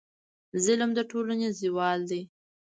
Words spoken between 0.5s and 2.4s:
ظلم د ټولنې زوال دی.